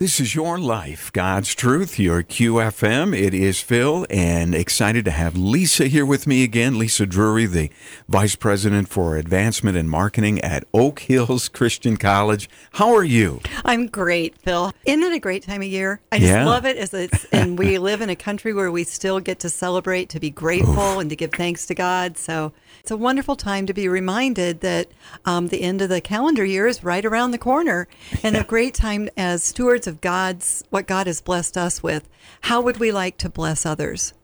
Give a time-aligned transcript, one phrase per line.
[0.00, 3.14] This is your life, God's truth, your QFM.
[3.14, 6.78] It is Phil, and excited to have Lisa here with me again.
[6.78, 7.68] Lisa Drury, the
[8.08, 12.48] Vice President for Advancement and Marketing at Oak Hills Christian College.
[12.72, 13.42] How are you?
[13.62, 14.72] I'm great, Phil.
[14.86, 16.00] Isn't it a great time of year?
[16.10, 16.46] I just Yeah.
[16.46, 19.50] love it as it's, and we live in a country where we still get to
[19.50, 22.16] celebrate, to be grateful, and to give thanks to God.
[22.16, 24.88] So it's a wonderful time to be reminded that
[25.26, 27.86] um, the end of the calendar year is right around the corner,
[28.22, 32.08] and a great time as stewards of God's what God has blessed us with.
[32.42, 34.14] How would we like to bless others?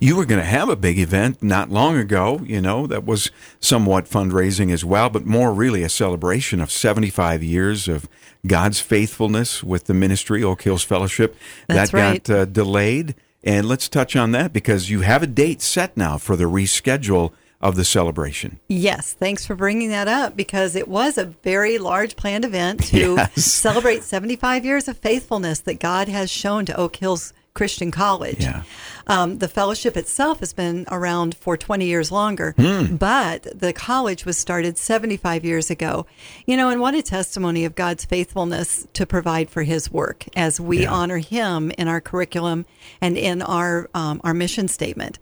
[0.00, 3.30] You were going to have a big event not long ago, you know, that was
[3.58, 8.06] somewhat fundraising as well, but more really a celebration of 75 years of
[8.46, 11.36] God's faithfulness with the ministry, Oak Hills Fellowship.
[11.68, 12.24] That's that right.
[12.24, 13.14] got uh, delayed.
[13.44, 17.32] And let's touch on that because you have a date set now for the reschedule
[17.62, 18.58] of the celebration.
[18.68, 23.14] Yes, thanks for bringing that up because it was a very large planned event to
[23.16, 23.44] Yes.
[23.44, 28.40] celebrate 75 years of faithfulness that God has shown to Oak Hills Christian College.
[28.40, 28.62] Yeah.
[29.06, 32.96] Um, the fellowship itself has been around for 20 years longer, Hmm.
[32.96, 36.06] but the college was started 75 years ago.
[36.46, 40.60] You know, and what a testimony of God's faithfulness to provide for His work as
[40.60, 40.92] we Yeah.
[40.92, 42.64] honor Him in our curriculum
[43.00, 45.18] and in our um, our mission statement.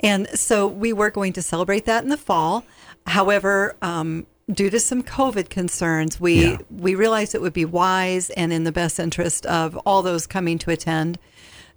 [0.00, 2.64] And so we were going to celebrate that in the fall.
[3.06, 6.58] However, um, due to some COVID concerns, we Yeah.
[6.70, 10.58] we realized it would be wise and in the best interest of all those coming
[10.58, 11.18] to attend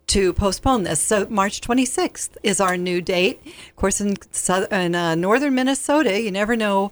[0.07, 1.01] to postpone this.
[1.01, 3.39] So March 26th is our new date.
[3.45, 4.15] Of course, in,
[4.71, 6.91] in uh, northern Minnesota, you never know.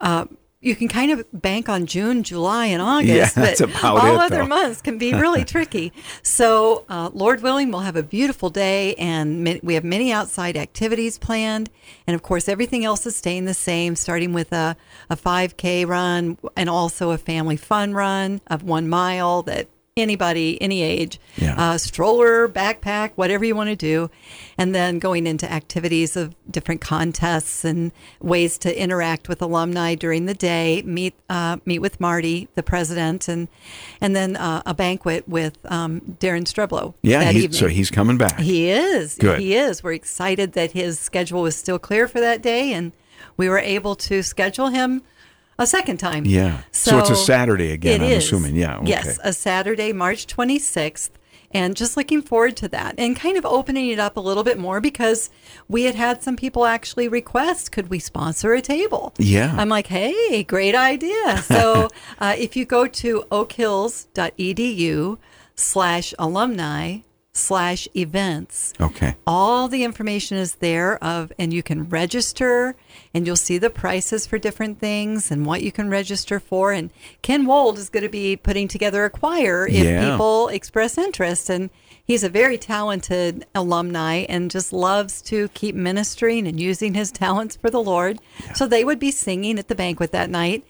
[0.00, 0.26] Uh,
[0.60, 4.16] you can kind of bank on June, July, and August, Yeah, that's but about all
[4.16, 4.46] it, other though.
[4.46, 5.92] months can be really tricky.
[6.22, 11.18] So, uh, Lord willing, we'll have a beautiful day, and we have many outside activities
[11.18, 11.70] planned,
[12.06, 14.76] and of course, everything else is staying the same, starting with a,
[15.08, 20.82] a 5K run and also a family fun run of one mile that anybody, any
[20.82, 21.54] age, Yeah.
[21.56, 24.10] uh, stroller, backpack, whatever you want to do,
[24.58, 30.26] and then going into activities of different contests and ways to interact with alumni during
[30.26, 30.82] the day.
[30.84, 33.48] Meet uh, meet with Marty, the president, and
[34.00, 36.92] and then uh, a banquet with um, Daren Streblow.
[37.02, 37.58] Yeah, that he, evening.
[37.58, 38.38] so he's coming back.
[38.38, 39.14] He is.
[39.16, 39.40] Good.
[39.40, 39.82] He is.
[39.82, 42.92] We're excited that his schedule was still clear for that day, and
[43.38, 45.02] we were able to schedule him
[45.58, 46.24] a second time.
[46.24, 46.62] Yeah.
[46.70, 48.24] So it's a Saturday again, I'm is.
[48.24, 48.56] assuming.
[48.56, 48.88] Yeah, okay.
[48.90, 51.10] Yes, a Saturday, March 26th.
[51.52, 54.58] And just looking forward to that and kind of opening it up a little bit
[54.58, 55.30] more because
[55.68, 59.14] we had had some people actually request, could we sponsor a table?
[59.16, 59.54] Yeah.
[59.56, 61.42] I'm like, hey, great idea.
[61.56, 65.18] So uh, if you go to oakhills.edu
[65.54, 66.98] slash alumni
[67.36, 69.14] slash events, Okay.
[69.26, 72.74] all the information is there of and you can register
[73.12, 76.72] and you'll see the prices for different things and what you can register for.
[76.72, 76.90] And
[77.22, 80.10] ken wold is going to be putting together a choir if Yeah.
[80.10, 81.50] people express interest.
[81.50, 81.68] And
[82.04, 87.56] he's a very talented alumni and just loves to keep ministering and using his talents
[87.56, 88.18] for the lord.
[88.54, 90.64] So they would be singing at the banquet that night.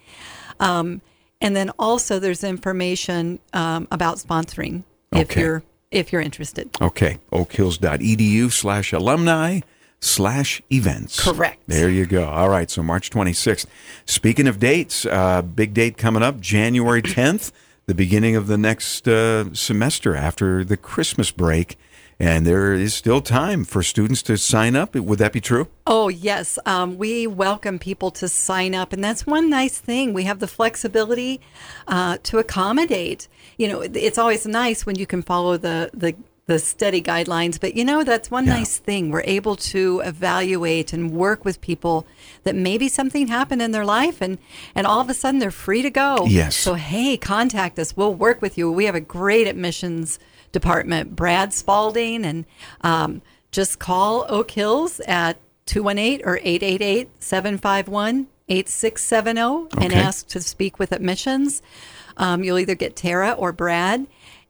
[0.59, 1.00] Um,
[1.41, 7.19] and then also there's information um, about sponsoring if you're if you're interested Okay.
[7.33, 9.61] Oakhills.edu slash alumni
[10.01, 11.23] slash events.
[11.23, 11.63] Correct.
[11.67, 12.25] There you go.
[12.29, 12.71] All right.
[12.71, 13.67] So March 26th.
[14.05, 17.51] Speaking of dates, uh, big date coming up, January 10th,
[17.87, 21.79] the beginning of the next uh, semester after the Christmas break.
[22.19, 24.94] And there is still time for students to sign up.
[24.94, 25.69] Would that be true?
[25.87, 26.59] Oh, yes.
[26.65, 28.94] Um, we welcome people to sign up.
[28.94, 30.15] And that's one nice thing.
[30.15, 31.43] We have the flexibility
[31.87, 33.28] uh, to accommodate.
[33.59, 36.15] You know, it's always nice when you can follow the, the,
[36.47, 38.54] the steady guidelines, but you know, that's one Yeah.
[38.54, 39.10] nice thing.
[39.10, 42.06] We're able to evaluate and work with people
[42.44, 44.38] that maybe something happened in their life and,
[44.75, 46.25] and all of a sudden they're free to go.
[46.27, 46.56] Yes.
[46.56, 47.94] So, hey, contact us.
[47.94, 48.72] We'll work with you.
[48.72, 50.19] We have a great admissions
[50.61, 52.44] department, Brad Spalding, and
[52.81, 53.21] um,
[53.53, 55.37] just call Oak Hills at
[55.67, 61.61] 218 or 888 751 8670 and ask to speak with admissions.
[62.16, 64.06] Um, you'll either get Tara or Brad,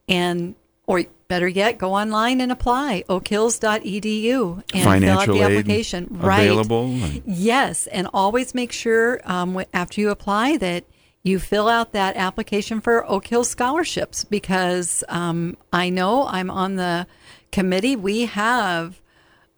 [0.07, 6.07] and or better yet, go online and apply oakhills.edu and Financial fill out the application.
[6.09, 6.43] Right.
[6.43, 6.85] available.
[6.85, 10.85] and- Yes, and always make sure um, after you apply that
[11.23, 16.75] you fill out that application for Oak Hill scholarships because um, I know I'm on
[16.75, 17.05] the
[17.51, 17.95] committee.
[17.95, 19.01] We have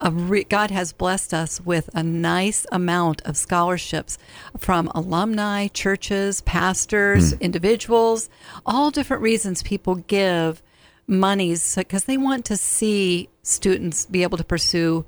[0.00, 4.16] a re- God has blessed us with a nice amount of scholarships
[4.58, 8.30] from alumni, churches, pastors, individuals,
[8.64, 10.62] all different reasons people give
[11.06, 15.04] monies because they want to see students be able to pursue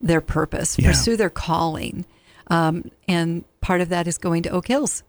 [0.00, 0.88] their purpose, Yeah.
[0.88, 2.04] pursue their calling,
[2.48, 5.02] um, and part of that is going to Oak Hills.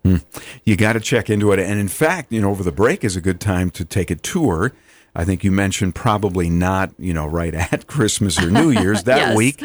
[0.64, 1.60] You got to check into it.
[1.60, 4.16] And in fact, you know, over the break is a good time to take a
[4.16, 4.72] tour.
[5.14, 9.18] I think you mentioned probably not, you know, right at Christmas or New Year's that
[9.30, 9.38] Yes.
[9.38, 9.60] week,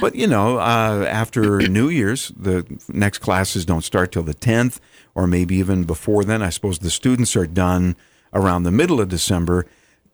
[0.00, 4.78] but you know, uh, after New Year's, the next classes don't start till the 10th,
[5.14, 6.40] or maybe even before then.
[6.42, 7.96] I suppose the students are done
[8.32, 9.66] around the middle of December.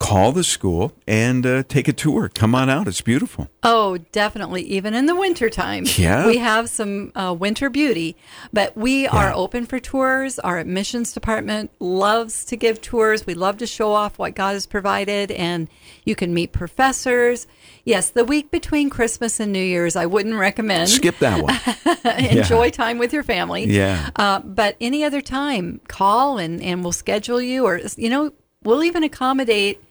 [0.02, 2.28] Call the school and uh, take a tour.
[2.28, 3.48] Come on out; it's beautiful.
[3.62, 4.62] Oh, definitely.
[4.62, 5.84] Even in the wintertime.
[5.96, 6.26] Yeah.
[6.26, 8.16] We have some uh, winter beauty,
[8.52, 10.38] but we are open for tours.
[10.40, 13.24] Our admissions department loves to give tours.
[13.26, 15.68] We love to show off what God has provided, and
[16.04, 17.46] you can meet professors.
[17.84, 20.88] Yes, the week between Christmas and New Year's, I wouldn't recommend.
[20.88, 22.16] Skip that one.
[22.36, 23.64] Enjoy time with your family.
[23.64, 24.10] Yeah.
[24.16, 28.32] Uh, but any other time, call and, and we'll schedule you, or, you know,
[28.64, 29.82] we'll even accommodate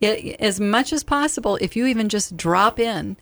[0.00, 3.16] it as much as possible if you even just drop in.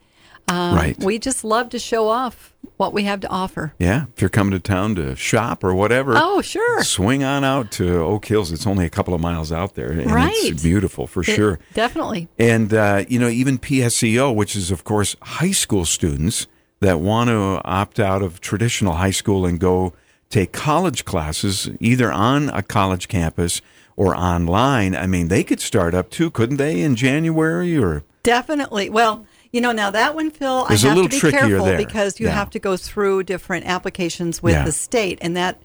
[0.49, 1.02] Um, Right.
[1.02, 3.73] We just love to show off what we have to offer.
[3.78, 6.14] Yeah, if you're coming to town to shop or whatever.
[6.17, 6.84] Oh, sure.
[6.84, 8.52] Swing on out to Oak Hills.
[8.52, 9.90] It's only a couple of miles out there.
[9.90, 10.32] And Right.
[10.37, 11.58] It's beautiful for It- sure.
[11.75, 12.28] Definitely.
[12.38, 16.46] And, uh, you know, even PSEO, which is, of course, high school students
[16.81, 19.94] that want to opt out of traditional high school and go
[20.31, 23.61] take college classes, either on a college campus
[23.97, 24.95] or online.
[24.95, 28.05] I mean, they could start up too, couldn't they, in January or?
[28.23, 28.91] Definitely.
[28.91, 31.67] Well, you know, now that one, Phil, There's I a have to be trickier careful
[31.67, 31.77] there.
[31.79, 32.33] because you Yeah.
[32.35, 34.65] have to go through different applications with Yeah.
[34.65, 35.63] the state, and that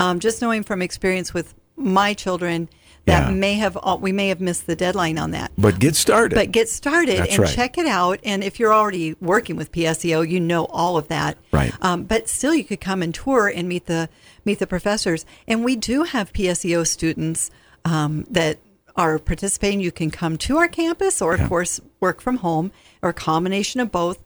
[0.00, 2.68] um, just knowing from experience with my children,
[3.06, 3.34] that Yeah.
[3.34, 5.50] may have we may have missed the deadline on that.
[5.58, 6.36] But get started.
[6.36, 7.52] But get started That's and right.
[7.54, 8.20] check it out.
[8.24, 11.36] And if you're already working with PSEO, you know all of that.
[11.52, 11.72] Right.
[11.80, 14.08] Um, but still, you could come and tour and meet the
[14.44, 15.24] meet the professors.
[15.48, 17.50] And we do have PSEO students
[17.84, 18.58] um, that
[18.96, 19.80] are participating.
[19.80, 21.48] You can come to our campus, or of Yeah.
[21.48, 22.72] course, work from home,
[23.02, 24.18] or a combination of both.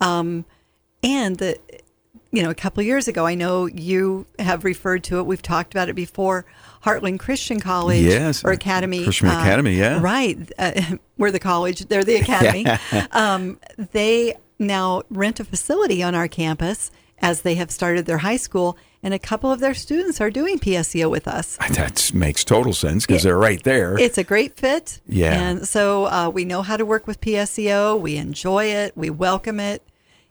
[0.00, 0.44] Um,
[1.02, 1.58] and the
[2.32, 5.26] you know, a couple of years ago, I know you have referred to it.
[5.26, 6.44] We've talked about it before.
[6.84, 8.44] Heartland Christian College Yes.
[8.44, 9.04] or Academy.
[9.04, 10.00] Christian Academy, yeah.
[10.02, 10.36] Right.
[10.58, 10.72] Uh,
[11.16, 12.66] we're the college, they're the academy.
[13.12, 13.58] um,
[13.92, 18.76] they now rent a facility on our campus as they have started their high school,
[19.06, 21.56] and a couple of their students are doing PSEO with us.
[21.70, 23.96] that makes total sense because they're right there.
[23.96, 25.00] It's a great fit.
[25.06, 25.40] Yeah.
[25.40, 28.00] And so uh, we know how to work with PSEO.
[28.00, 28.96] We enjoy it.
[28.96, 29.80] We welcome it.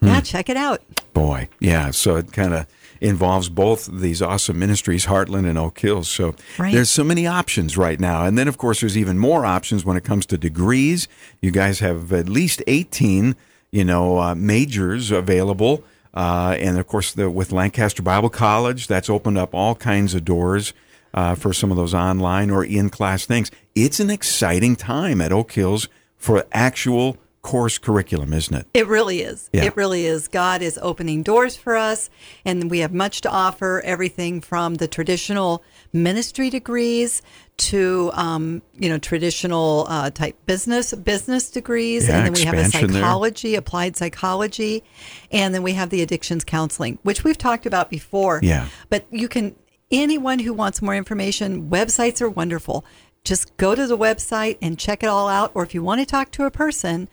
[0.02, 0.08] Hmm.
[0.08, 0.82] Yeah, check it out.
[1.14, 1.92] Boy, yeah.
[1.92, 2.68] So it kind of
[3.00, 6.10] involves both these awesome ministries, Heartland and Oak Hills.
[6.10, 6.74] So Right.
[6.74, 8.26] there's so many options right now.
[8.26, 11.08] And then, of course, there's even more options when it comes to degrees.
[11.42, 13.38] You guys have at least 18,
[13.72, 15.82] you know, uh, majors available.
[16.16, 20.24] Uh, and of course, the, with Lancaster Bible College, that's opened up all kinds of
[20.24, 20.74] doors
[21.14, 23.52] uh, for some of those online or in class things.
[23.76, 28.66] It's an exciting time at Oak Hills for actual course curriculum, isn't it?
[28.74, 29.52] It really is.
[29.54, 29.66] Yeah.
[29.66, 30.28] It really is.
[30.28, 32.10] God is opening doors for us,
[32.44, 33.84] and we have much to offer.
[33.86, 35.64] Everything from the traditional
[35.94, 37.22] ministry degrees
[37.58, 42.56] to um, you know traditional uh, type business business degrees, Yeah, and then we have
[42.56, 43.02] a expansion there.
[43.02, 44.84] psychology, applied psychology,
[45.32, 48.40] and then we have the addictions counseling, which we've talked about before.
[48.44, 48.68] Yeah.
[48.90, 49.56] But you can
[49.92, 52.84] anyone who wants more information, websites are wonderful.
[53.24, 55.52] Just go to the website and check it all out.
[55.54, 57.08] Or if you want to talk to a person,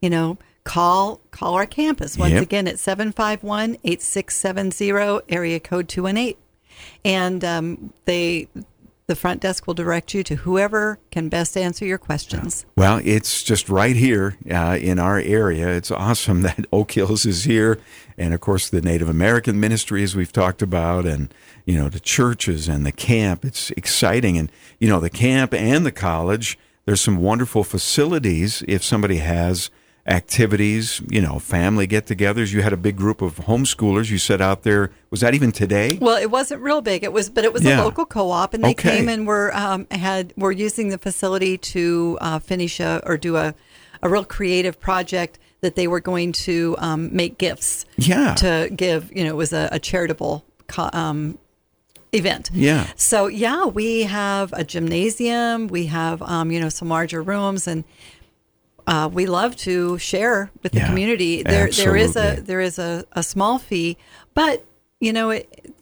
[0.00, 2.18] you know, call call our campus.
[2.18, 2.42] Once Yep.
[2.42, 6.34] again, at 751-8670, area code 218.
[7.04, 8.48] And um, they
[9.06, 12.66] the front desk will direct you to whoever can best answer your questions.
[12.76, 15.68] Well, it's just right here uh, in our area.
[15.68, 17.78] It's awesome that Oak Hills is here.
[18.18, 21.32] And of course, the Native American ministries we've talked about, and,
[21.64, 23.44] you know, the churches and the camp.
[23.44, 24.38] It's exciting.
[24.38, 29.70] And, you know, the camp and the college, there's some wonderful facilities if somebody has
[30.08, 32.52] activities, you know, family get togethers.
[32.52, 34.90] You had a big group of homeschoolers you set out there.
[35.10, 35.98] Was that even today?
[36.00, 37.02] Well, it wasn't real big.
[37.04, 37.82] It was, but it was Yeah.
[37.82, 38.96] a local co-op, and they Okay.
[38.98, 43.36] came and were um, had were using the facility to uh, finish a or do
[43.36, 43.54] a
[44.02, 47.86] a real creative project that they were going to um, make gifts.
[47.96, 48.34] Yeah.
[48.34, 51.38] To give, you know, it was a, a charitable co- um,
[52.12, 52.50] event.
[52.52, 52.86] Yeah.
[52.94, 55.66] So yeah, we have a gymnasium.
[55.68, 57.84] We have um, you know some larger rooms and.
[58.86, 61.42] Uh, we love to share with the Yeah, community.
[61.42, 63.96] There, there is a there is a, a small fee,
[64.34, 64.64] but
[65.00, 65.74] you know, it,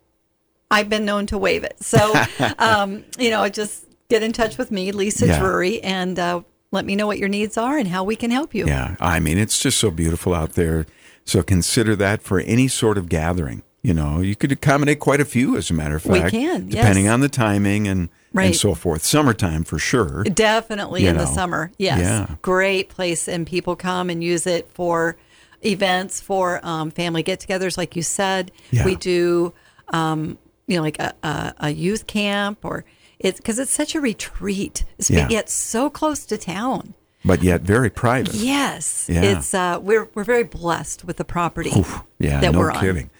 [0.71, 1.77] I've been known to waive it.
[1.83, 2.15] So,
[2.59, 5.39] um, you know, just get in touch with me, Lisa Yeah.
[5.39, 6.43] Drury, and uh,
[6.73, 8.67] let me know what your needs are and how we can help you.
[8.67, 10.87] Yeah, I mean, it's just so beautiful out there.
[11.25, 13.63] So consider that for any sort of gathering.
[13.85, 16.25] You know, you could accommodate quite a few, as a matter of fact.
[16.25, 17.13] We can, depending yes.
[17.13, 19.05] on the timing and and so forth.
[19.05, 20.25] Summertime for sure.
[20.25, 21.71] Definitely You in the summer.
[21.77, 22.01] Yes.
[22.01, 22.35] yeah.
[22.41, 23.29] Great place.
[23.29, 25.17] And people come and use it for
[25.63, 28.51] events, for um, family get togethers, like you said.
[28.71, 28.87] Yeah.
[28.87, 29.53] We do
[29.89, 32.87] um, you know, like a, a, a youth camp or
[33.19, 34.85] it's because it's such a retreat.
[34.99, 35.29] It's Yeah.
[35.29, 36.95] yet so close to town.
[37.23, 38.35] But yet very private.
[38.35, 39.23] Yes, Yeah.
[39.23, 41.71] it's uh, we're we're very blessed with the property
[42.19, 42.81] Yeah, that no we're on.
[42.81, 43.11] kidding.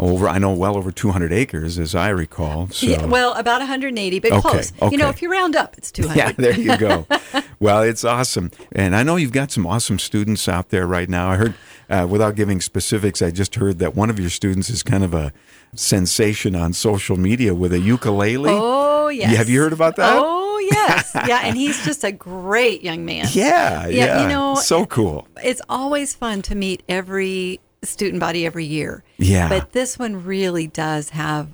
[0.00, 2.68] Over, I know well over 200 acres, as I recall.
[2.70, 2.86] So.
[2.86, 4.72] Yeah, well, about 180, but Okay, close.
[4.90, 6.16] You know, if you round up, it's 200.
[6.16, 7.06] Yeah, there you go.
[7.60, 8.50] well, it's awesome.
[8.72, 11.28] And I know you've got some awesome students out there right now.
[11.28, 11.54] I heard,
[11.90, 15.12] uh, without giving specifics, I just heard that one of your students is kind of
[15.12, 15.34] a
[15.74, 18.50] sensation on social media with a ukulele.
[18.52, 19.36] Oh yes.
[19.36, 20.16] Have you heard about that?
[20.18, 21.10] Oh yes.
[21.28, 23.26] Yeah, and he's just a great young man.
[23.32, 23.88] Yeah, yeah.
[23.88, 25.28] Yeah, you know- so cool.
[25.44, 29.02] It's always fun to meet every student body every year.
[29.18, 29.48] Yeah.
[29.48, 31.48] But this one really does have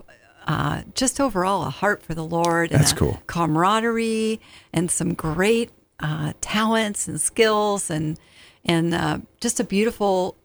[0.47, 3.21] uh, just overall a heart for the Lord and That's cool.
[3.27, 4.41] camaraderie
[4.73, 8.19] and some great uh, talents and skills and
[8.65, 10.37] and uh, just a beautiful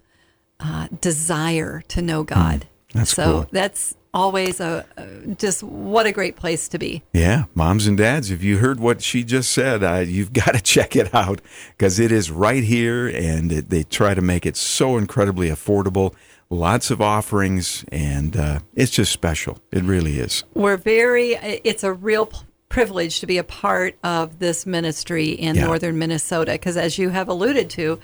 [0.60, 2.66] uh, desire to know God.
[2.92, 3.00] Hmm.
[3.00, 3.48] that's so cool.
[3.52, 5.06] that's always a uh,
[5.38, 7.03] just what a great place to be.
[7.13, 10.62] Yeah, moms and dads, if you heard what she just said, uh, you've got to
[10.62, 11.41] check it out
[11.77, 16.13] because it is right here and it, they try to make it so incredibly affordable.
[16.50, 19.60] Lots of offerings, and uh, it's just special.
[19.72, 20.44] It really is.
[20.53, 22.30] We're very, it's a real
[22.68, 25.68] privilege to be a part of this ministry in Yeah.
[25.68, 28.00] northern Minnesota because, as you have alluded to,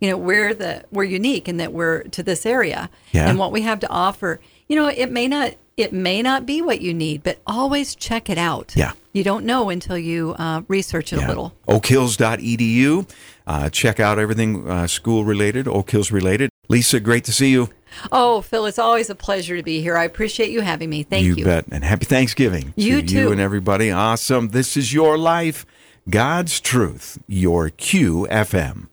[0.00, 3.28] you know, we're the we're unique in that we're to this area Yeah.
[3.30, 4.40] and what we have to offer.
[4.72, 8.30] You know, it may not it may not be what you need, but always check
[8.30, 8.72] it out.
[8.74, 8.92] Yeah.
[9.12, 11.54] you don't know until you uh, research it a little.
[11.68, 13.06] Oakhills.edu.
[13.46, 16.48] Uh, check out everything uh, school related, Oak Hills related.
[16.70, 17.68] Lisa, great to see you.
[18.10, 19.94] Oh, Phil, it's always a pleasure to be here.
[19.94, 21.02] I appreciate you having me.
[21.02, 21.34] Thank you.
[21.34, 21.66] you bet.
[21.70, 23.90] And happy Thanksgiving You to you and everybody.
[23.90, 24.48] Awesome.
[24.48, 25.66] This is your life,
[26.08, 28.86] God's truth, your QFM.